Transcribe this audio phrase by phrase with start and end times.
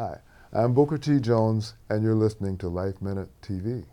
[0.00, 0.18] Hi,
[0.54, 1.20] I'm Booker T.
[1.20, 3.84] Jones, and you're listening to Life Minute TV.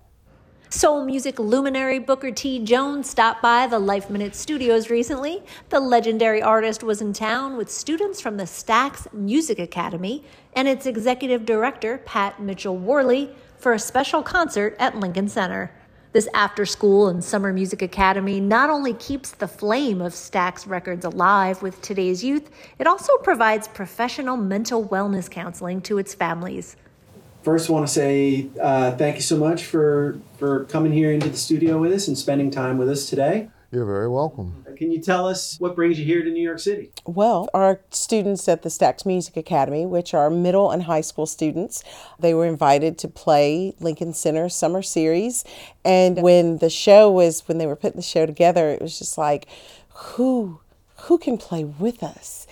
[0.69, 2.63] Soul music luminary Booker T.
[2.63, 5.43] Jones stopped by the Life Minute studios recently.
[5.67, 10.23] The legendary artist was in town with students from the Stax Music Academy
[10.53, 15.73] and its executive director, Pat Mitchell Worley, for a special concert at Lincoln Center.
[16.17, 21.05] This after school and summer music academy not only keeps the flame of Stax Records
[21.05, 22.49] alive with today's youth,
[22.79, 26.75] it also provides professional mental wellness counseling to its families.
[27.43, 31.29] First, I want to say uh, thank you so much for, for coming here into
[31.29, 33.51] the studio with us and spending time with us today.
[33.69, 34.65] You're very welcome.
[34.65, 36.89] Uh, can you tell us what brings you here to New York City?
[37.05, 41.83] Well, our students at the Stax Music Academy, which are middle and high school students,
[42.17, 45.43] they were invited to play Lincoln Center Summer Series.
[45.83, 49.17] And when the show was, when they were putting the show together, it was just
[49.17, 49.47] like,
[49.89, 50.61] who,
[50.95, 52.47] who can play with us?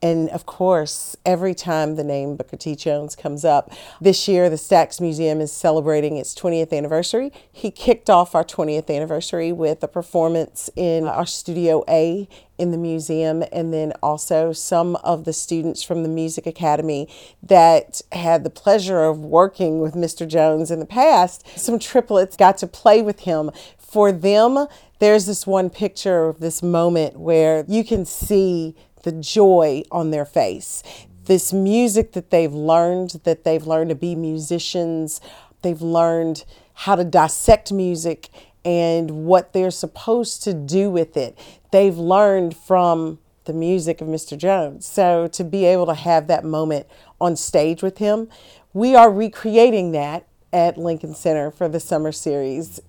[0.00, 2.76] And of course, every time the name Booker T.
[2.76, 7.32] Jones comes up, this year the Stax Museum is celebrating its 20th anniversary.
[7.50, 12.78] He kicked off our 20th anniversary with a performance in our Studio A in the
[12.78, 17.08] museum, and then also some of the students from the Music Academy
[17.42, 20.26] that had the pleasure of working with Mr.
[20.26, 21.46] Jones in the past.
[21.56, 23.50] Some triplets got to play with him.
[23.78, 24.66] For them,
[24.98, 30.24] there's this one picture of this moment where you can see the joy on their
[30.24, 30.82] face.
[31.24, 35.20] This music that they've learned, that they've learned to be musicians,
[35.62, 38.28] they've learned how to dissect music
[38.64, 41.38] and what they're supposed to do with it.
[41.70, 44.36] They've learned from the music of Mr.
[44.36, 44.86] Jones.
[44.86, 46.86] So to be able to have that moment
[47.20, 48.28] on stage with him,
[48.72, 52.80] we are recreating that at Lincoln Center for the summer series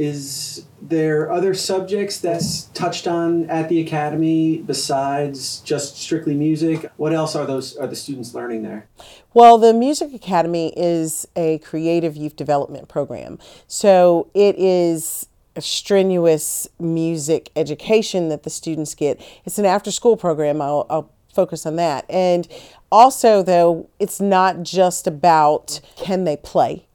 [0.00, 6.90] is there other subjects that's touched on at the academy besides just strictly music?
[6.96, 8.88] What else are those are the students learning there?
[9.34, 13.38] Well, the Music Academy is a creative youth development program.
[13.66, 19.20] So it is a strenuous music education that the students get.
[19.44, 20.62] It's an after school program.
[20.62, 22.06] I'll, I'll focus on that.
[22.08, 22.48] And
[22.90, 26.86] also, though, it's not just about can they play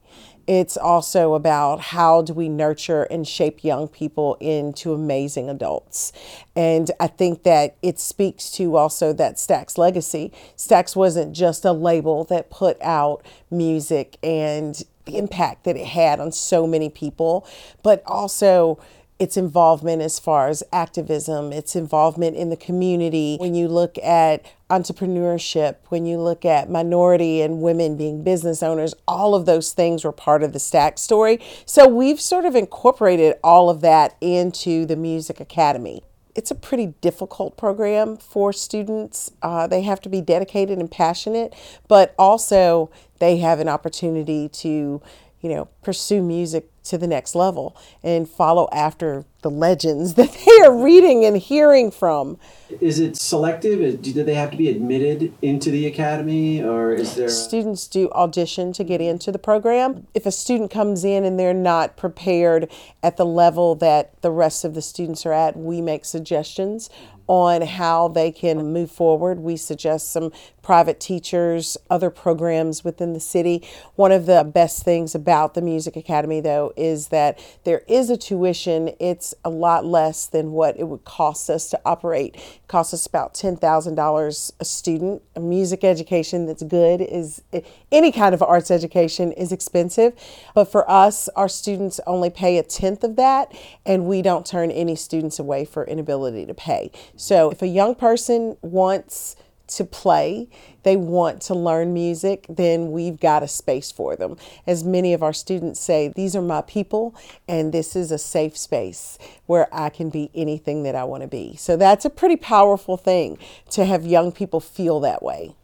[0.47, 6.11] it's also about how do we nurture and shape young people into amazing adults.
[6.56, 10.31] And I think that it speaks to also that Stax legacy.
[10.56, 16.19] Stax wasn't just a label that put out music and the impact that it had
[16.19, 17.47] on so many people,
[17.83, 18.79] but also
[19.17, 23.37] its involvement as far as activism, its involvement in the community.
[23.39, 28.93] When you look at entrepreneurship, when you look at minority and women being business owners,
[29.07, 31.39] all of those things were part of the Stax story.
[31.65, 36.03] So we've sort of incorporated all of that into the Music Academy.
[36.35, 39.31] It's a pretty difficult program for students.
[39.41, 41.55] Uh, they have to be dedicated and passionate,
[41.87, 45.01] but also they have an opportunity to,
[45.39, 50.66] you know, pursue music to the next level and follow after the legends that they
[50.66, 52.38] are reading and hearing from.
[52.81, 54.01] Is it selective?
[54.01, 57.29] Do they have to be admitted into the academy or is there?
[57.29, 60.07] Students do audition to get into the program.
[60.13, 62.72] If a student comes in and they're not prepared
[63.03, 66.90] at the level that the rest of the students are at, we make suggestions
[67.28, 69.40] on how they can move forward.
[69.40, 70.31] We suggest some
[70.62, 73.68] private teachers, other programs within the city.
[73.96, 78.18] One of the best things about the Music Academy, though, is that there is a
[78.18, 78.91] tuition.
[79.00, 82.36] It's a lot less than what it would cost us to operate.
[82.36, 85.22] It costs us about $10,000 a student.
[85.36, 87.44] A music education that's good is
[87.92, 90.13] any kind of arts education is expensive.
[90.56, 93.53] But for us, our students only pay a tenth of that,
[93.86, 96.92] and we don't turn any students away for inability to pay.
[97.15, 99.35] So if a young person wants
[99.67, 100.47] to play,
[100.83, 104.37] they want to learn music, then we've got a space for them.
[104.67, 107.15] As many of our students say, these are my people,
[107.47, 109.17] and this is a safe space
[109.47, 111.55] where I can be anything that I want to be.
[111.55, 113.39] So that's a pretty powerful thing
[113.71, 115.55] to have young people feel that way.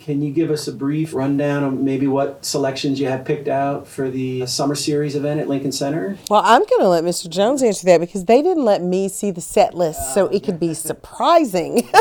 [0.00, 3.86] Can you give us a brief rundown of maybe what selections you have picked out
[3.86, 6.18] for the summer series event at Lincoln Center?
[6.28, 7.28] Well, I'm going to let Mr.
[7.28, 10.60] Jones answer that because they didn't let me see the set list, so it could
[10.60, 11.88] be surprising.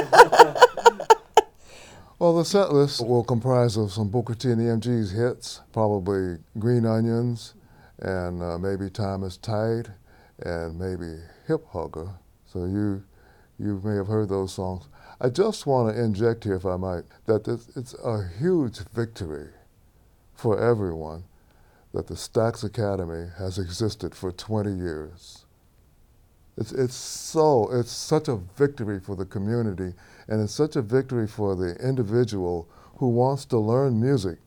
[2.17, 6.37] Well, the set list will comprise of some Booker T and the MG's hits, probably
[6.57, 7.55] Green Onions,
[7.99, 9.89] and uh, maybe Time is Tight,
[10.39, 12.13] and maybe Hip Hug-Her.
[12.45, 13.03] So you,
[13.59, 14.87] you may have heard those songs.
[15.19, 19.49] I just want to inject here, if I might, that this, it's a huge victory
[20.33, 21.23] for everyone
[21.93, 25.45] that the Stax Academy has existed for 20 years.
[26.57, 29.93] It's, it's so, it's such a victory for the community,
[30.27, 32.67] and it's such a victory for the individual
[32.97, 34.39] who wants to learn music,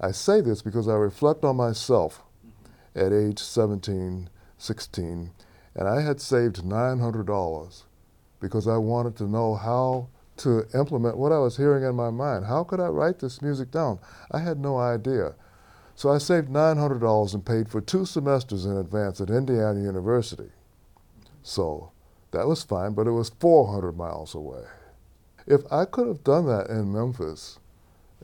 [0.00, 2.22] I say this because I reflect on myself
[2.94, 4.28] at age 17,
[4.58, 5.30] 16,
[5.74, 7.82] and I had saved $900
[8.42, 10.08] because I wanted to know how
[10.38, 12.44] to implement what I was hearing in my mind.
[12.44, 14.00] How could I write this music down?
[14.30, 15.34] I had no idea.
[15.94, 20.50] So I saved $900 and paid for two semesters in advance at Indiana University.
[21.42, 21.92] So
[22.32, 24.64] that was fine, but it was 400 miles away.
[25.46, 27.58] If I could have done that in Memphis,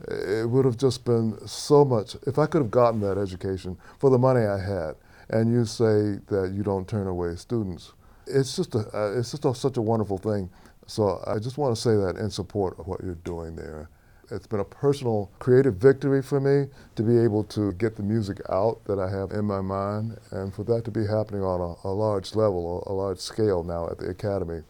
[0.07, 2.15] it would have just been so much.
[2.27, 4.95] If I could have gotten that education for the money I had,
[5.29, 7.93] and you say that you don't turn away students,
[8.29, 10.49] it's just a, uh, it's just a, such a wonderful thing.
[10.87, 13.89] So I just want to say that in support of what you're doing there.
[14.31, 18.39] It's been a personal creative victory for me to be able to get the music
[18.49, 21.87] out that I have in my mind, and for that to be happening on a,
[21.87, 24.61] a large level, a, a large scale now at the Academy,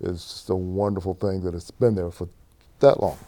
[0.00, 2.28] is just a wonderful thing that it's been there for
[2.78, 3.18] that long.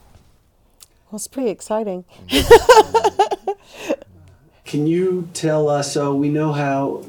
[1.11, 2.05] Well, it's pretty exciting.
[4.64, 5.93] Can you tell us?
[5.93, 7.05] So we know how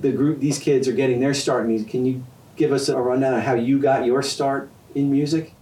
[0.00, 1.90] the group, these kids are getting their start in music.
[1.90, 2.24] Can you
[2.56, 5.54] give us a rundown of how you got your start in music?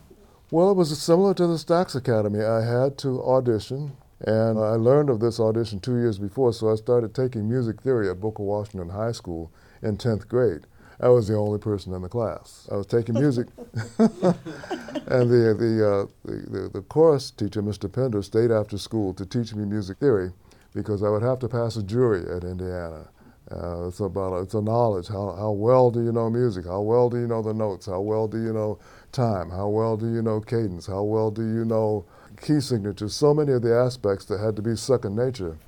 [0.50, 2.44] Well, it was similar to the Stax Academy.
[2.44, 6.77] I had to audition, and I learned of this audition two years before, so I
[6.77, 9.50] started taking music theory at Booker Washington High School
[9.83, 10.67] in 10th grade.
[11.00, 12.69] I was the only person in the class.
[12.73, 13.49] I was taking music,
[13.99, 17.93] and the the, uh, the, the the chorus teacher, Mr.
[17.93, 20.32] Pender, stayed after school to teach me music theory
[20.73, 23.09] because I would have to pass a jury at Indiana.
[23.50, 25.08] Uh, it's about it's a knowledge.
[25.08, 26.66] How how well do you know music?
[26.66, 27.87] How well do you know the notes?
[27.87, 28.78] How well do you know
[29.12, 29.50] time?
[29.50, 30.87] How well do you know cadence?
[30.87, 32.04] How well do you know
[32.40, 33.14] key signatures?
[33.14, 35.58] So many of the aspects that had to be second nature.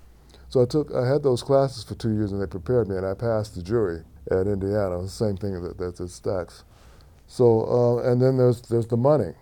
[0.49, 3.07] So I took I had those classes for two years and they prepared me and
[3.07, 5.07] I passed the jury at Indiana.
[5.07, 6.65] Same thing that, that's at Stax.
[7.29, 9.35] So uh, and then there's there's the money.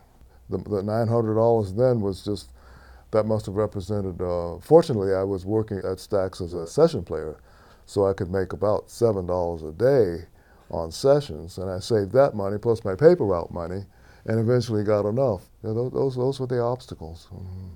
[0.51, 2.51] The, the nine hundred dollars then was just
[3.13, 4.21] that must have represented.
[4.21, 7.39] Uh, fortunately, I was working at Stax as a session player,
[7.87, 10.27] so I could make about seven dollars a day
[10.71, 13.85] on sessions, and I saved that money plus my paper route money,
[14.27, 15.49] and eventually got enough.
[15.63, 17.29] You know, those those were the obstacles.
[17.33, 17.69] Mm-hmm.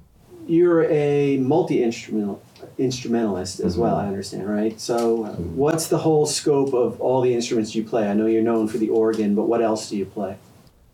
[0.46, 2.42] You're a multi instrumental
[2.78, 4.80] instrumentalist as well, I understand, right?
[4.80, 8.08] So, uh, what's the whole scope of all the instruments you play?
[8.08, 10.36] I know you're known for the organ, but what else do you play?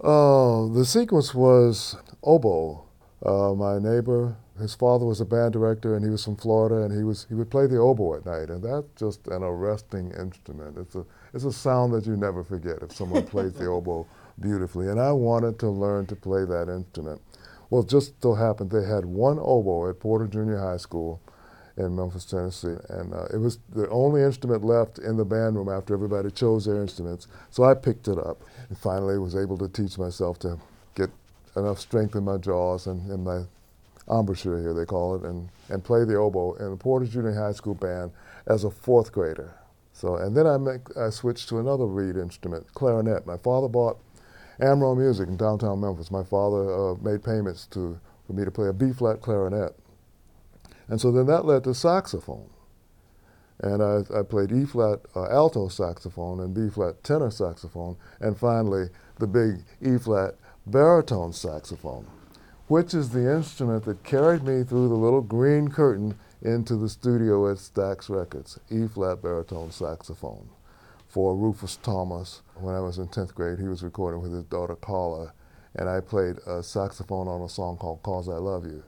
[0.01, 2.86] Oh, the sequence was oboe.
[3.25, 6.97] Uh, my neighbor, his father was a band director, and he was from Florida, and
[6.97, 10.77] he was he would play the oboe at night, and that's just an arresting instrument.
[10.79, 14.07] It's a it's a sound that you never forget if someone plays the oboe
[14.41, 14.89] beautifully.
[14.89, 17.21] And I wanted to learn to play that instrument.
[17.71, 21.21] Well, it just so happened they had one oboe at Porter Junior High School
[21.77, 22.77] in Memphis, Tennessee.
[22.89, 26.65] And uh, it was the only instrument left in the band room after everybody chose
[26.65, 27.27] their instruments.
[27.51, 30.59] So I picked it up and finally was able to teach myself to
[31.57, 33.43] enough strength in my jaws and in my
[34.09, 37.53] embouchure here, they call it, and, and play the oboe in the Porter Junior High
[37.53, 38.13] School band
[38.47, 39.55] as a fourth grader.
[39.93, 43.27] So, and then I, make, I switched to another reed instrument, clarinet.
[43.27, 43.99] My father bought
[44.61, 46.11] Amro Music in downtown Memphis.
[46.11, 49.75] My father uh, made payments to, for me to play a B-flat clarinet.
[50.89, 52.49] And so then that led to saxophone.
[53.61, 58.39] And I, I played E flat uh, alto saxophone and B flat tenor saxophone, and
[58.39, 60.35] finally the big E flat
[60.67, 62.07] baritone saxophone,
[62.67, 67.49] which is the instrument that carried me through the little green curtain into the studio
[67.49, 70.49] at Stax Records, E flat baritone saxophone
[71.09, 72.43] for Rufus Thomas.
[72.57, 75.33] When I was in 10th grade, he was recording with his daughter Carla,
[75.77, 78.83] and I played a saxophone on a song called Cause I Love You.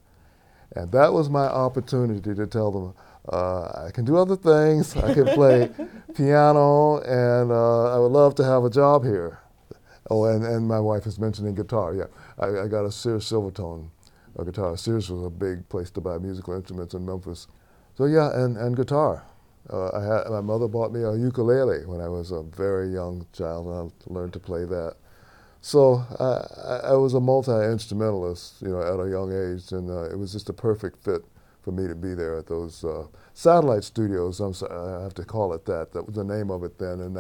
[0.74, 2.94] And that was my opportunity to tell them
[3.32, 4.96] uh, I can do other things.
[4.96, 5.70] I can play
[6.14, 9.40] piano, and uh, I would love to have a job here.
[10.10, 11.94] Oh, and, and my wife is mentioning guitar.
[11.94, 12.06] Yeah,
[12.38, 13.90] I, I got a Sears Silvertone
[14.38, 14.76] a guitar.
[14.76, 17.48] Sears was a big place to buy musical instruments in Memphis.
[17.96, 19.24] So yeah, and, and guitar.
[19.70, 23.26] Uh, I had, my mother bought me a ukulele when I was a very young
[23.32, 24.94] child, and I learned to play that.
[25.60, 30.16] So I, I was a multi-instrumentalist, you know, at a young age, and uh, it
[30.16, 31.22] was just a perfect fit
[31.62, 34.40] for me to be there at those uh, satellite studios.
[34.40, 35.92] I'm sorry, I have to call it that.
[35.92, 37.12] That was the name of it then in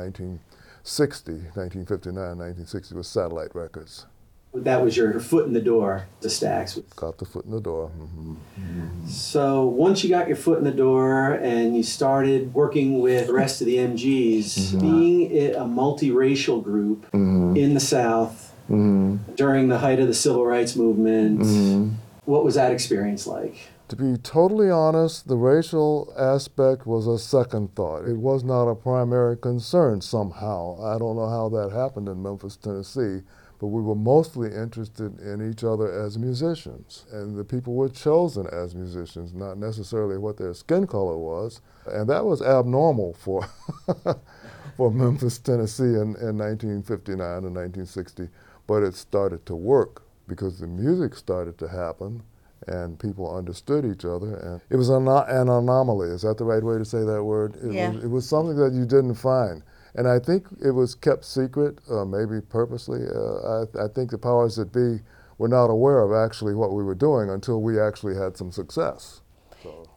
[0.84, 4.06] 1960, 1959, 1960 was Satellite Records.
[4.54, 6.82] That was your foot in the door to Stax.
[6.96, 7.90] Got the foot in the door.
[7.98, 8.32] Mm-hmm.
[8.58, 9.08] Mm-hmm.
[9.08, 13.34] So once you got your foot in the door and you started working with the
[13.34, 14.80] rest of the MGs, mm-hmm.
[14.80, 17.56] being a multiracial group mm-hmm.
[17.56, 19.16] in the South mm-hmm.
[19.34, 21.94] during the height of the civil rights movement, mm-hmm.
[22.24, 23.56] what was that experience like?
[23.88, 28.06] To be totally honest, the racial aspect was a second thought.
[28.06, 30.76] It was not a primary concern somehow.
[30.82, 33.22] I don't know how that happened in Memphis, Tennessee
[33.58, 37.06] but we were mostly interested in each other as musicians.
[37.10, 41.60] And the people were chosen as musicians, not necessarily what their skin color was.
[41.86, 43.48] And that was abnormal for,
[44.76, 48.28] for Memphis, Tennessee in, in 1959 and 1960.
[48.68, 52.22] But it started to work because the music started to happen
[52.66, 54.36] and people understood each other.
[54.36, 56.08] And it was an, an anomaly.
[56.08, 57.56] Is that the right way to say that word?
[57.62, 57.90] It, yeah.
[57.90, 59.62] was, it was something that you didn't find.
[59.94, 63.00] And I think it was kept secret, uh, maybe purposely.
[63.04, 65.02] Uh, I, I, think the powers that be
[65.38, 69.22] were not aware of actually what we were doing until we actually had some success.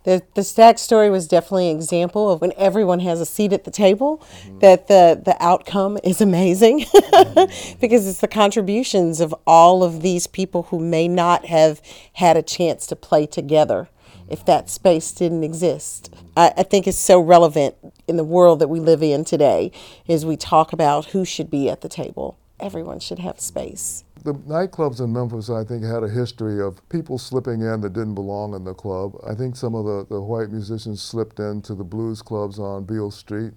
[0.03, 3.65] The, the Stax story was definitely an example of when everyone has a seat at
[3.65, 4.59] the table, mm-hmm.
[4.59, 7.77] that the, the outcome is amazing mm-hmm.
[7.81, 11.81] because it's the contributions of all of these people who may not have
[12.13, 13.89] had a chance to play together
[14.27, 16.13] if that space didn't exist.
[16.37, 17.75] I, I, think it's so relevant
[18.07, 19.71] in the world that we live in today
[20.07, 22.37] as we talk about who should be at the table.
[22.61, 24.03] Everyone should have space.
[24.23, 28.13] The nightclubs in Memphis, I think, had a history of people slipping in that didn't
[28.13, 29.17] belong in the club.
[29.27, 33.09] I think some of the, the white musicians slipped into the blues clubs on Beale
[33.09, 33.53] Street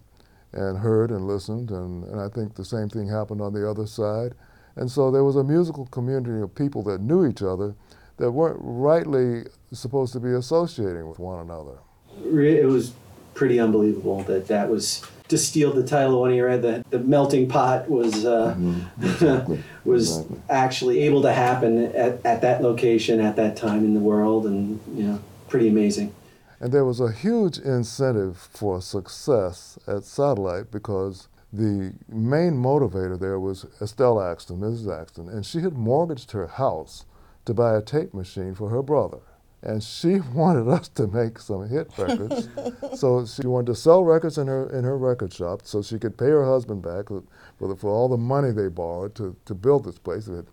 [0.53, 3.87] and heard and listened, and, and I think the same thing happened on the other
[3.87, 4.35] side.
[4.77, 7.75] And so there was a musical community of people that knew each other
[8.17, 9.43] that weren't rightly
[9.73, 11.79] supposed to be associating with one another.
[12.25, 12.95] It was
[13.35, 17.49] pretty unbelievable that that was to steal the title when you read that the melting
[17.49, 19.05] pot was uh, mm-hmm.
[19.05, 19.65] exactly.
[19.85, 20.41] was exactly.
[20.51, 24.81] actually able to happen at, at that location at that time in the world and
[24.95, 26.15] you know pretty amazing
[26.61, 33.41] and there was a huge incentive for success at satellite because the main motivator there
[33.41, 37.05] was estelle axton mrs axton and she had mortgaged her house
[37.45, 39.19] to buy a tape machine for her brother.
[39.65, 42.49] And she wanted us to make some hit records.
[43.01, 46.17] so she wanted to sell records in her, in her record shop so she could
[46.17, 47.23] pay her husband back for,
[47.69, 50.27] the, for all the money they borrowed to, to build this place.
[50.27, 50.47] They had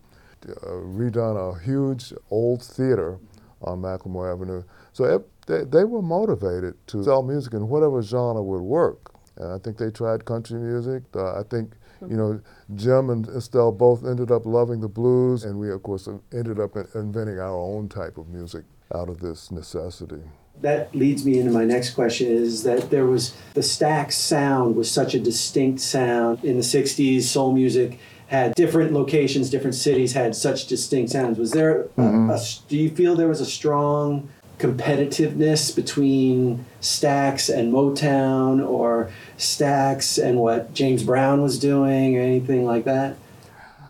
[0.48, 3.18] uh, redone a huge old theater
[3.60, 4.64] on McLemore Avenue.
[4.92, 9.12] So it, they, they were motivated to sell music in whatever genre would work.
[9.36, 11.02] And I think they tried country music.
[11.14, 11.74] Uh, I think
[12.08, 12.40] you know,
[12.74, 16.74] Jim and Estelle both ended up loving the blues, and we, of course, ended up
[16.96, 20.22] inventing our own type of music out of this necessity.
[20.60, 24.90] That leads me into my next question is that there was the Stax sound was
[24.90, 27.98] such a distinct sound in the 60s, soul music
[28.32, 31.38] had different locations, different cities had such distinct sounds.
[31.38, 32.30] Was there, mm-hmm.
[32.30, 39.10] a, a, do you feel there was a strong competitiveness between Stax and Motown or
[39.36, 43.16] Stax and what James Brown was doing or anything like that?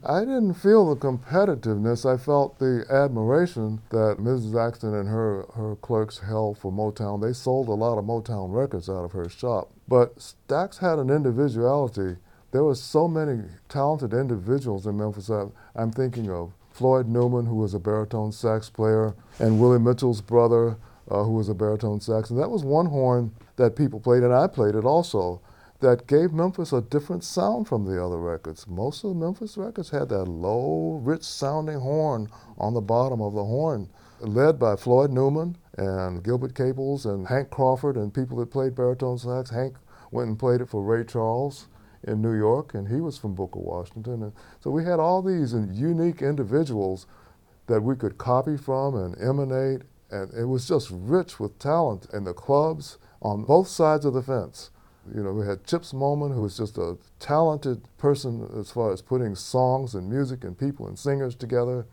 [0.05, 2.05] I didn't feel the competitiveness.
[2.05, 4.59] I felt the admiration that Mrs.
[4.59, 7.23] Axton and her, her clerks held for Motown.
[7.23, 9.71] They sold a lot of Motown records out of her shop.
[9.87, 12.17] But Stax had an individuality.
[12.51, 15.31] There were so many talented individuals in Memphis.
[15.31, 20.79] I'm thinking of Floyd Newman, who was a baritone sax player, and Willie Mitchell's brother,
[21.09, 22.29] uh, who was a baritone sax.
[22.29, 25.41] And that was one horn that people played, and I played it also,
[25.83, 28.67] that gave Memphis a different sound from the other records.
[28.69, 33.35] Most of the Memphis records had that low, rich sounding horn on the bottom of
[33.35, 33.89] the horn,
[34.21, 39.19] led by Floyd Newman and Gilbert Caples and Hank Crawford and people that played baritone
[39.19, 39.51] sax.
[39.51, 39.77] Hank
[40.13, 41.67] went and played it for Ray Charles
[42.05, 44.23] in New York, and he was from Booker, Washington.
[44.23, 47.07] And so we had all these unique individuals
[47.67, 52.23] that we could copy from and emanate, and it was just rich with talent in
[52.23, 54.71] the clubs on both sides of the fence.
[55.15, 59.03] You know, we had Chips Moman, who was just a talented person as far as
[59.03, 61.87] putting songs and music and people and singers together,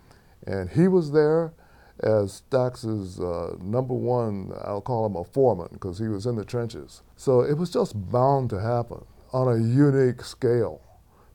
[0.46, 1.54] and he was there
[2.02, 6.46] as Stax's uh, number one, I'll call him a foreman, because he was in the
[6.46, 7.02] trenches.
[7.18, 10.82] So it was just bound to happen on a unique scale.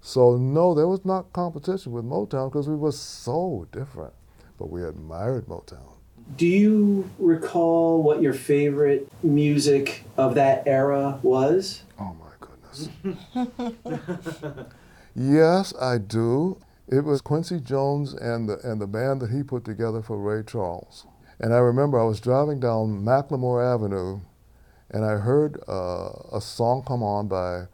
[0.01, 4.13] So no, there was not competition with Motown because we were so different,
[4.59, 5.94] but we admired Motown.
[6.37, 11.83] Do you recall what your favorite music of that era was?
[11.99, 12.89] Oh my goodness.
[15.15, 16.59] yes, I do.
[16.89, 20.43] It was Quincy Jones and the, and the band that he put together for Ray
[20.45, 21.07] Charles.
[21.39, 24.21] And I remember I was driving down McLemore Avenue
[24.91, 27.65] and I heard uh, a song come on by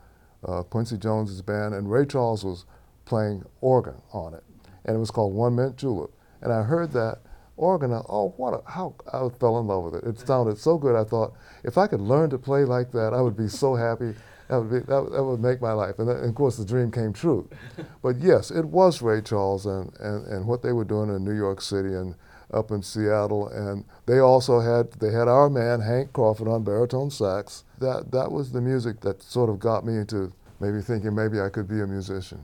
[0.43, 2.65] uh, Quincy Jones's band, and Ray Charles was
[3.05, 4.43] playing organ on it,
[4.87, 6.11] and it was called One Mint Julep.
[6.41, 7.19] And I heard that
[7.61, 10.05] organ, oh, what a, how I fell in love with it.
[10.05, 10.97] It sounded so good.
[10.97, 14.15] I thought if I could learn to play like that, I would be so happy.
[14.49, 15.99] That would, be, that, that would make my life.
[15.99, 17.49] And, that, and, of course, the dream came true.
[18.03, 21.37] but yes, it was Ray Charles and, and, and what they were doing in New
[21.37, 22.17] York City and
[22.53, 23.49] up in Seattle.
[23.49, 27.65] And they also had, they had our man, Hank Crawford, on baritone sax.
[27.79, 31.49] That, that was the music that sort of got me into maybe thinking maybe I
[31.49, 32.41] could be a musician.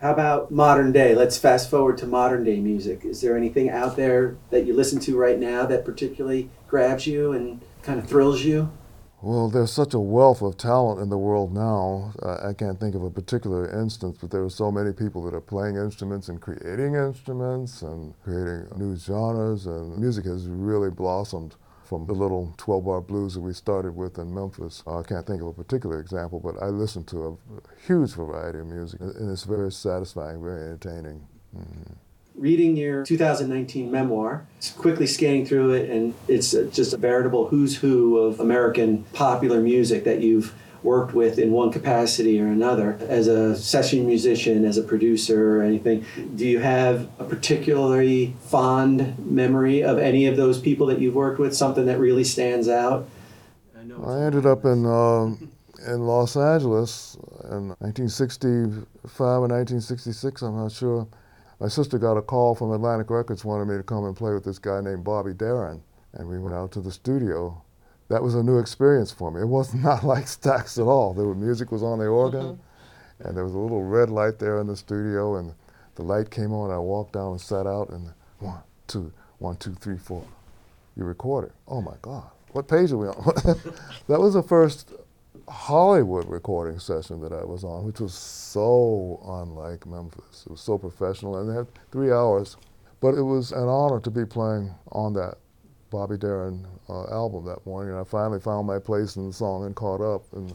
[0.00, 1.14] How about modern day?
[1.14, 3.04] Let's fast forward to modern day music.
[3.04, 7.32] Is there anything out there that you listen to right now that particularly grabs you
[7.32, 8.70] and kind of thrills you?
[9.20, 12.14] Well, there's such a wealth of talent in the world now.
[12.22, 15.34] Uh, I can't think of a particular instance, but there are so many people that
[15.34, 21.56] are playing instruments and creating instruments and creating new genres, and music has really blossomed
[21.90, 24.84] from the little 12 bar blues that we started with in Memphis.
[24.86, 28.60] Uh, I can't think of a particular example, but I listen to a huge variety
[28.60, 31.26] of music, and it's very satisfying, very entertaining.
[31.52, 31.92] Mm-hmm.
[32.36, 34.46] Reading your 2019 memoir,
[34.78, 40.04] quickly scanning through it, and it's just a veritable who's who of American popular music
[40.04, 44.82] that you've worked with in one capacity or another as a session musician, as a
[44.82, 46.04] producer, or anything.
[46.34, 51.38] Do you have a particularly fond memory of any of those people that you've worked
[51.38, 51.54] with?
[51.54, 53.08] Something that really stands out?
[53.76, 55.34] I, I ended up in uh,
[55.86, 57.16] in Los Angeles
[57.50, 60.42] in 1965 or 1966.
[60.42, 61.06] I'm not sure.
[61.58, 64.44] My sister got a call from Atlantic Records, wanted me to come and play with
[64.44, 65.82] this guy named Bobby Darin,
[66.14, 67.62] and we went out to the studio
[68.10, 69.40] that was a new experience for me.
[69.40, 71.14] It was not like Stax at all.
[71.14, 73.26] The music was on the organ, mm-hmm.
[73.26, 75.54] and there was a little red light there in the studio, and
[75.94, 76.70] the light came on.
[76.70, 80.26] I walked down and sat out, and one, two, one, two, three, four.
[80.96, 81.52] You recorded.
[81.68, 82.28] Oh my God!
[82.52, 83.34] What page are we on?
[84.08, 84.92] that was the first
[85.48, 90.46] Hollywood recording session that I was on, which was so unlike Memphis.
[90.46, 92.56] It was so professional, and they had three hours.
[92.98, 95.38] But it was an honor to be playing on that
[95.90, 99.66] Bobby Darin uh, album that morning, and I finally found my place in the song
[99.66, 100.24] and caught up.
[100.32, 100.54] And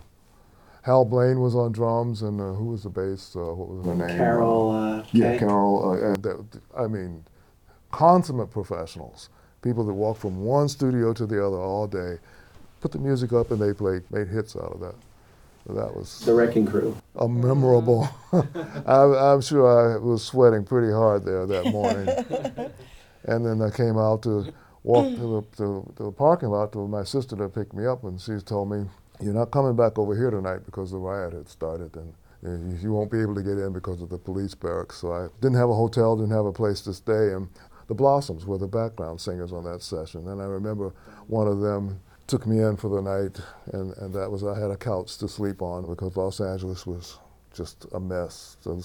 [0.82, 3.36] Hal Blaine was on drums, and uh, who was the bass?
[3.36, 4.18] Uh, what was her name?
[4.18, 4.72] Carol.
[4.72, 5.92] Uh, yeah, Carol.
[5.92, 7.24] Uh, and that, I mean,
[7.92, 9.30] consummate professionals,
[9.62, 12.18] people that walk from one studio to the other all day,
[12.80, 14.96] put the music up, and they played, made hits out of that.
[15.68, 16.96] That was the Wrecking Crew.
[17.16, 18.08] A memorable.
[18.86, 22.08] I, I'm sure I was sweating pretty hard there that morning,
[23.24, 24.54] and then I came out to
[24.86, 25.18] walked mm.
[25.18, 28.22] to the, to, to the parking lot to my sister to pick me up, and
[28.22, 28.86] she told me,
[29.20, 32.94] "You're not coming back over here tonight because the riot had started, and you, you
[32.94, 35.70] won't be able to get in because of the police barracks." So I didn't have
[35.70, 37.50] a hotel, didn't have a place to stay, and
[37.88, 40.28] the Blossoms were the background singers on that session.
[40.28, 40.94] And I remember
[41.28, 43.40] one of them took me in for the night,
[43.74, 47.20] and, and that was I had a couch to sleep on because Los Angeles was
[47.54, 48.58] just a mess.
[48.62, 48.80] So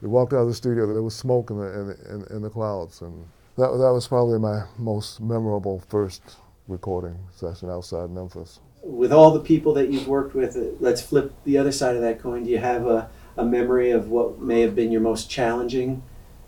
[0.00, 2.50] we walked out of the studio, there was smoke in the, in, in, in the
[2.50, 3.24] clouds, and
[3.56, 6.22] that, that was probably my most memorable first
[6.68, 8.60] recording session outside Memphis.
[8.82, 12.02] With all the people that you've worked with, uh, let's flip the other side of
[12.02, 12.44] that coin.
[12.44, 16.02] Do you have a, a memory of what may have been your most challenging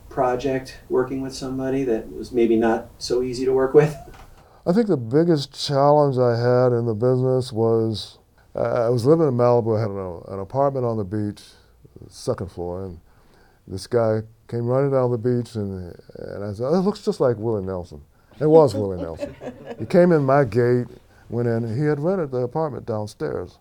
[0.08, 3.96] project working with somebody that was maybe not so easy to work with?
[4.66, 8.18] I think the biggest challenge I had in the business was
[8.56, 9.76] uh, I was living in Malibu.
[9.76, 11.42] I had an, an apartment on the beach,
[12.08, 13.00] second floor, and
[13.66, 17.20] this guy came running down the beach, and, and I said, oh, it looks just
[17.20, 18.02] like Willie Nelson.
[18.40, 19.34] It was Willie Nelson.
[19.78, 20.86] He came in my gate,
[21.28, 23.58] went in, he had rented the apartment downstairs.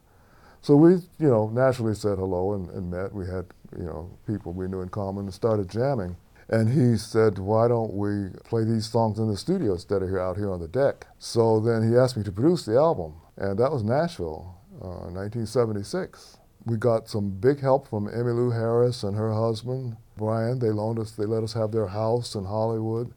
[0.62, 3.14] So we, you know, naturally said hello and, and met.
[3.14, 6.16] We had, you know, people we knew in common and started jamming.
[6.50, 10.20] And he said, why don't we play these songs in the studio instead of here
[10.20, 11.08] out here on the deck?
[11.18, 16.38] So then he asked me to produce the album, and that was Nashville, uh, 1976
[16.66, 20.60] we got some big help from Emmylou Harris and her husband, Brian.
[20.60, 23.14] They loaned us, they let us have their house in Hollywood.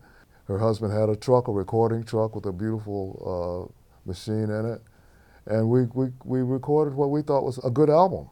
[0.48, 4.82] Her husband had a truck, a recording truck with a beautiful uh, machine in it.
[5.46, 8.28] And we, we, we recorded what we thought was a good album.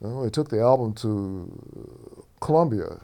[0.00, 3.00] You know, we took the album to Columbia,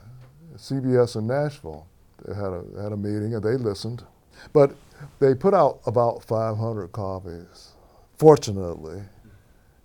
[0.55, 1.87] CBS in Nashville.
[2.25, 4.03] They had a, had a meeting and they listened.
[4.51, 4.75] But
[5.19, 7.73] they put out about 500 copies,
[8.17, 9.03] fortunately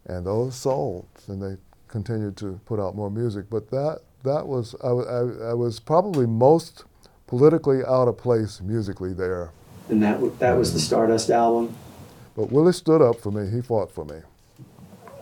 [0.06, 1.56] and those sold, and they
[1.88, 3.46] continued to put out more music.
[3.50, 6.84] But that that was I, I, I was probably most
[7.26, 9.50] politically out of place musically there.
[9.88, 11.74] And that that was the Stardust album.
[12.36, 13.50] But Willie stood up for me.
[13.50, 14.20] He fought for me.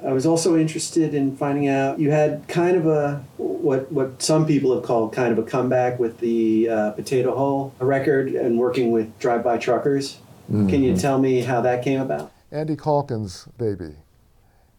[0.07, 4.47] I was also interested in finding out you had kind of a what what some
[4.47, 8.93] people have called kind of a comeback with the uh, Potato Hole record and working
[8.93, 10.19] with Drive By Truckers.
[10.51, 10.69] Mm-hmm.
[10.69, 11.01] Can you mm-hmm.
[11.01, 12.33] tell me how that came about?
[12.51, 13.97] Andy Kaulkin's baby.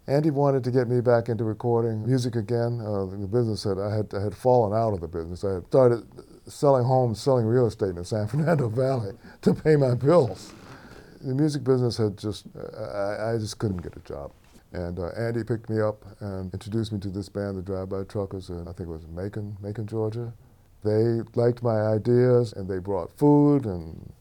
[0.08, 2.82] Andy wanted to get me back into recording music again.
[2.82, 5.44] Uh, the business had I had I had fallen out of the business.
[5.44, 6.08] I had started
[6.48, 10.54] selling homes, selling real estate in the San Fernando Valley to pay my bills.
[11.22, 14.32] The music business had just I, I just couldn't get a job.
[14.74, 18.04] And uh, Andy picked me up and introduced me to this band, the Drive By
[18.04, 20.34] Truckers, and I think it was Macon, Macon, Georgia.
[20.84, 24.12] They liked my ideas and they brought food and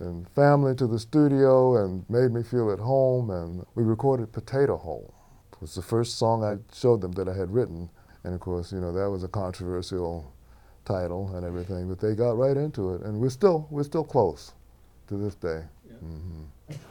[0.00, 4.76] and family to the studio and made me feel at home and we recorded Potato
[4.76, 5.14] Hole
[5.52, 7.90] It was the first song I showed them that I had written.
[8.24, 10.32] And of course, you know, that was a controversial
[10.86, 14.52] title and everything, but they got right into it, and we're still we're still close
[15.08, 15.62] to this day.
[15.92, 16.42] Mm-hmm.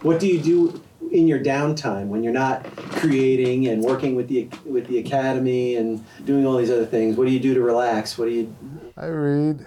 [0.01, 4.47] What do you do in your downtime when you're not creating and working with the
[4.65, 7.17] with the academy and doing all these other things?
[7.17, 8.17] What do you do to relax?
[8.17, 8.55] What do you?
[8.97, 9.65] I read.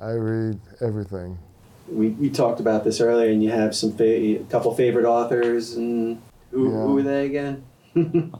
[0.00, 1.38] I read everything.
[1.90, 5.74] We, we talked about this earlier, and you have some fa- a couple favorite authors,
[5.74, 6.20] and
[6.50, 6.82] who, Yeah.
[6.82, 7.64] who were they again?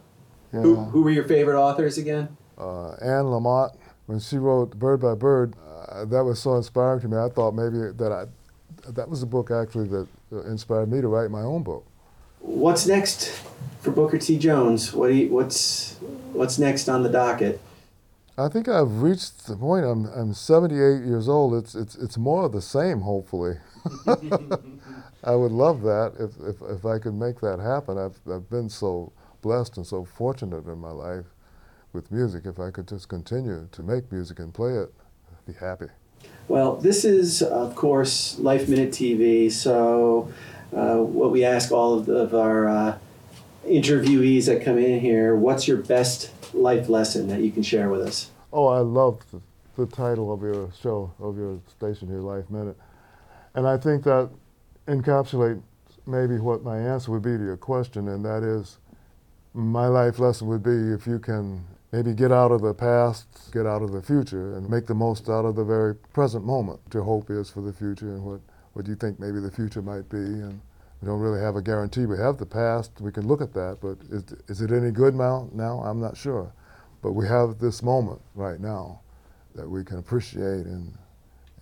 [0.50, 0.61] Yeah.
[0.62, 2.34] Who, who were your favorite authors again?
[2.56, 5.52] uh, Anne Lamott, when she wrote Bird by Bird,
[5.92, 7.18] uh, that was so inspiring to me.
[7.18, 8.24] I thought maybe that I,
[8.92, 10.08] that was a book actually that
[10.46, 11.84] inspired me to write my own book.
[12.40, 13.28] What's next
[13.82, 14.38] for Booker T.
[14.38, 14.94] Jones?
[14.94, 15.96] What do you, what's
[16.32, 17.61] what's next on the docket?
[18.38, 19.85] I think I've reached the point.
[19.85, 21.55] I'm, I'm 78 years old.
[21.55, 23.57] It's, it's, it's more of the same, hopefully.
[25.24, 27.98] I would love that if, if, if I could make that happen.
[27.98, 31.27] I've, I've been so blessed and so fortunate in my life
[31.92, 32.46] with music.
[32.46, 34.94] If I could just continue to make music and play it,
[35.33, 35.87] I'd be happy.
[36.46, 39.51] Well, this is, of course, Life Minute TV.
[39.51, 40.33] So,
[40.74, 42.98] uh, what we ask all of, of our uh,
[43.66, 48.02] interviewees that come in here what's your best life lesson that you can share with
[48.02, 48.30] us?
[48.52, 49.40] Oh, I love the,
[49.76, 52.76] the title of your show, of your station here, Life Minute.
[53.54, 54.30] And I think that
[54.87, 55.62] encapsulates
[56.06, 58.78] maybe what my answer would be to your question, and that is
[59.54, 63.66] my life lesson would be if you can maybe get out of the past, get
[63.66, 66.80] out of the future, and make the most out of the very present moment.
[66.84, 68.40] What your hope is for the future and what,
[68.74, 70.18] what you think maybe the future might be.
[70.18, 70.61] And
[71.00, 72.06] we don't really have a guarantee.
[72.06, 75.14] We have the past, we can look at that, but is, is it any good
[75.14, 75.48] now?
[75.52, 76.52] Now, I'm not sure.
[77.02, 79.00] But we have this moment right now
[79.54, 80.96] that we can appreciate and,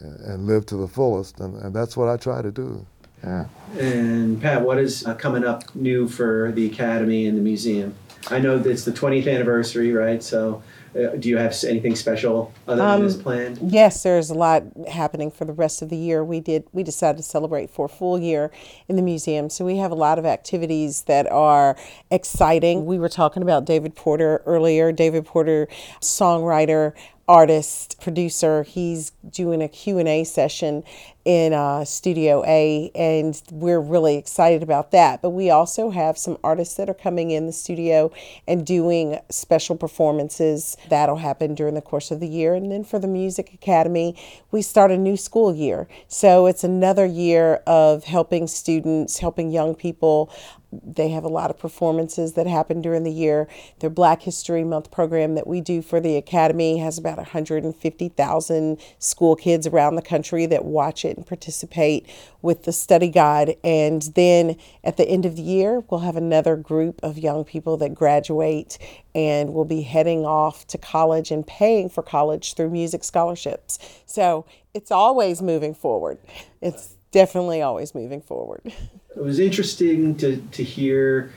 [0.00, 2.86] and, and live to the fullest, and, and that's what I try to do.
[3.22, 3.46] Yeah.
[3.78, 7.94] And Pat, what is uh, coming up new for the Academy and the museum?
[8.28, 10.22] I know that it's the 20th anniversary, right?
[10.22, 10.62] So,
[10.96, 13.58] uh, do you have anything special other than this planned?
[13.60, 16.24] Yes, there's a lot happening for the rest of the year.
[16.24, 18.50] We did we decided to celebrate for a full year
[18.88, 19.50] in the museum.
[19.50, 21.76] So we have a lot of activities that are
[22.10, 22.86] exciting.
[22.86, 24.92] We were talking about David Porter earlier.
[24.92, 25.68] David Porter,
[26.00, 26.92] songwriter,
[27.28, 28.62] artist, producer.
[28.62, 30.84] He's doing a Q&A session
[31.26, 35.20] in uh, Studio A, and we're really excited about that.
[35.20, 38.12] But we also have some artists that are coming in the studio
[38.46, 40.76] and doing special performances.
[40.88, 42.54] That'll happen during the course of the year.
[42.54, 44.16] And then for the Music Academy,
[44.52, 45.88] we start a new school year.
[46.06, 50.30] So it's another year of helping students, helping young people.
[50.70, 53.48] They have a lot of performances that happen during the year.
[53.80, 59.36] Their Black History Month program that we do for the Academy has about 150,000 school
[59.36, 62.06] kids around the country that watch it and participate
[62.42, 63.56] with the study guide.
[63.64, 67.76] And then at the end of the year, we'll have another group of young people
[67.78, 68.78] that graduate
[69.14, 73.78] and will be heading off to college and paying for college through music scholarships.
[74.06, 76.18] So it's always moving forward.
[76.60, 78.60] It's definitely always moving forward.
[78.64, 81.32] It was interesting to, to hear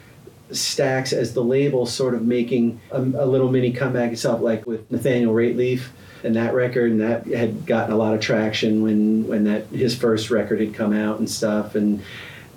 [0.52, 4.92] Stax as the label sort of making a, a little mini comeback itself, like with
[4.92, 5.88] Nathaniel Rateliff
[6.23, 9.95] and that record, and that had gotten a lot of traction when when that his
[9.95, 11.75] first record had come out and stuff.
[11.75, 12.01] And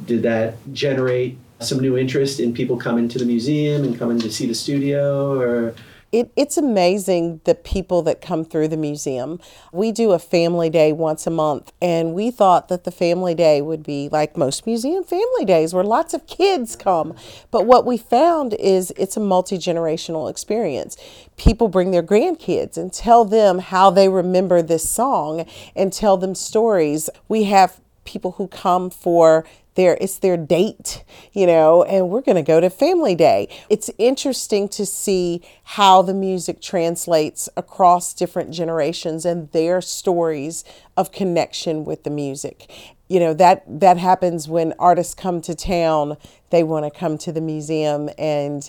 [0.04, 4.30] did that generate some new interest in people coming to the museum and coming to
[4.30, 5.74] see the studio, or
[6.12, 9.40] It, it's amazing the people that come through the museum.
[9.72, 13.62] We do a family day once a month, and we thought that the family day
[13.62, 17.14] would be like most museum family days where lots of kids come.
[17.50, 20.98] But what we found is it's a multi generational experience.
[21.38, 26.34] People bring their grandkids and tell them how they remember this song and tell them
[26.34, 27.08] stories.
[27.26, 32.36] We have people who come for their it's their date you know and we're going
[32.36, 33.48] to go to family day.
[33.68, 40.64] It's interesting to see how the music translates across different generations and their stories
[40.96, 42.70] of connection with the music.
[43.08, 46.16] You know that that happens when artists come to town
[46.50, 48.68] they want to come to the museum and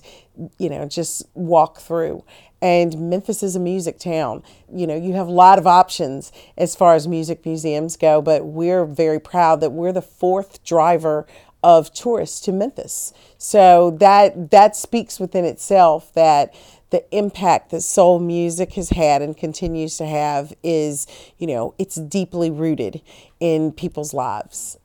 [0.58, 2.24] you know just walk through
[2.64, 4.42] and Memphis is a music town.
[4.74, 8.46] You know, you have a lot of options as far as music museums go, but
[8.46, 11.28] we're very proud that we're the fourth driver
[11.62, 13.14] of tourists to Memphis.
[13.38, 16.56] So that that speaks within itself that
[16.90, 21.06] the impact that soul music has had and continues to have is,
[21.38, 23.02] you know, it's deeply rooted
[23.42, 24.78] in people's lives.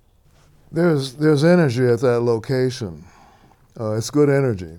[0.72, 3.04] There's, there's energy at that location.
[3.78, 4.78] Uh, it's good energy.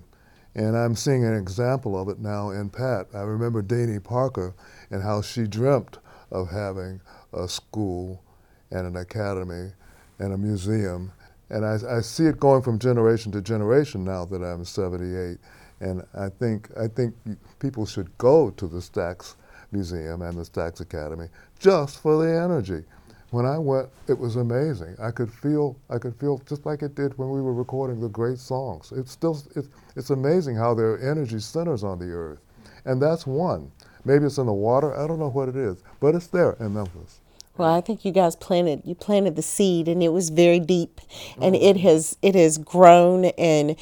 [0.55, 3.07] And I'm seeing an example of it now in Pat.
[3.13, 4.55] I remember Deanie Parker
[4.89, 5.99] and how she dreamt
[6.31, 7.01] of having
[7.33, 8.23] a school
[8.71, 9.71] and an academy
[10.17, 11.11] and a museum.
[11.49, 15.37] And I, I see it going from generation to generation now that I'm 78.
[15.81, 17.15] And I think, I think
[17.59, 19.35] people should go to the Stax
[19.71, 21.27] Museum and the Stax Academy
[21.59, 22.83] just for the energy.
[23.31, 24.95] When I went, it was amazing.
[24.99, 28.09] I could feel, I could feel just like it did when we were recording the
[28.09, 28.91] great songs.
[28.95, 32.39] It's still, it's, it's amazing how their energy centers on the earth.
[32.85, 33.71] And that's one.
[34.03, 34.97] Maybe it's in the water.
[34.97, 37.19] I don't know what it is, but it's there in Memphis.
[37.57, 41.01] Well, I think you guys planted you planted the seed, and it was very deep,
[41.41, 41.65] and mm-hmm.
[41.65, 43.75] it has it has grown and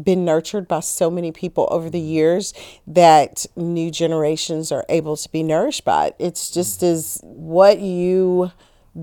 [0.00, 2.08] been nurtured by so many people over the mm-hmm.
[2.08, 2.54] years
[2.86, 6.16] that new generations are able to be nourished by it.
[6.18, 6.92] It's just mm-hmm.
[6.92, 8.52] as what you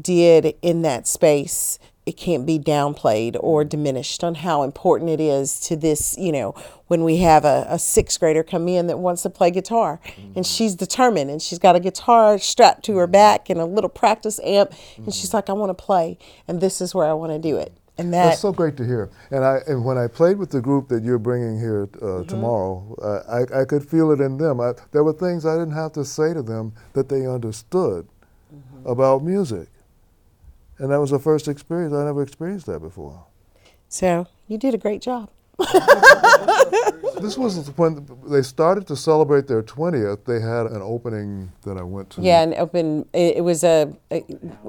[0.01, 5.59] did in that space it can't be downplayed or diminished on how important it is
[5.59, 6.55] to this, you know,
[6.87, 10.33] when we have a, a sixth grader come in that wants to play guitar mm-hmm.
[10.35, 13.91] and she's determined and she's got a guitar strapped to her back and a little
[13.91, 15.03] practice amp mm-hmm.
[15.03, 17.57] and she's like, I want to play and this is where I want to do
[17.57, 17.73] it.
[17.99, 19.11] And that, That's so great to hear.
[19.29, 22.27] And I and when I played with the group that you're bringing here uh, mm-hmm.
[22.27, 24.61] tomorrow, uh, I, I could feel it in them.
[24.61, 28.07] I, there were things I didn't have to say to them that they understood
[28.51, 28.87] mm-hmm.
[28.87, 29.67] about music.
[30.79, 31.93] And that was the first experience.
[31.93, 33.25] I never experienced that before.
[33.89, 35.29] So you did a great job.
[37.21, 40.23] this was when they started to celebrate their 20th.
[40.25, 42.21] They had an opening that I went to.
[42.21, 43.07] Yeah, an open.
[43.13, 44.23] It, it was a, a,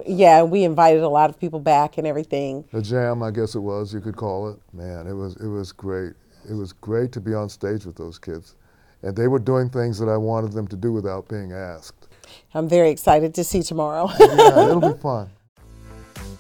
[0.07, 0.43] yeah.
[0.43, 2.65] We invited a lot of people back and everything.
[2.73, 3.95] A jam, I guess it was.
[3.95, 4.59] You could call it.
[4.73, 6.15] Man, it was it was great.
[6.49, 8.57] It was great to be on stage with those kids,
[9.03, 12.09] and they were doing things that I wanted them to do without being asked.
[12.55, 14.11] I'm very excited to see tomorrow.
[14.19, 15.31] yeah, it'll be fun.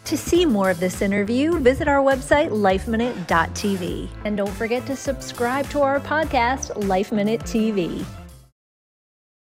[0.04, 4.08] To see more of this interview, visit our website, lifeminute.tv.
[4.24, 8.04] And don't forget to subscribe to our podcast, Life Minute TV.